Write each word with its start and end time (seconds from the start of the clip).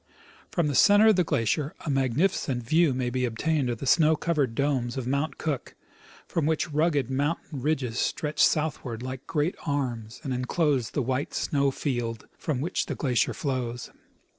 From 0.49 0.65
the 0.65 0.73
center 0.73 1.09
of 1.09 1.15
the 1.15 1.23
glacier 1.23 1.75
a 1.85 1.91
magnificent 1.91 2.63
view 2.63 2.91
may 2.91 3.11
be 3.11 3.23
obtained 3.23 3.69
of 3.69 3.77
the 3.77 3.85
snow 3.85 4.15
covered 4.15 4.55
domes 4.55 4.97
of 4.97 5.05
Mount 5.05 5.37
Cook, 5.37 5.75
from 6.27 6.47
which 6.47 6.71
rugged 6.71 7.11
mountain 7.11 7.61
ridges 7.61 7.99
stretch 7.99 8.43
southward 8.43 9.03
like 9.03 9.27
great 9.27 9.53
arms 9.63 10.19
and 10.23 10.33
enclose 10.33 10.89
the 10.89 11.03
white 11.03 11.35
snow 11.35 11.69
field 11.69 12.27
from 12.35 12.61
which 12.61 12.87
the 12.87 12.95
glacier 12.95 13.35
flows. 13.35 13.91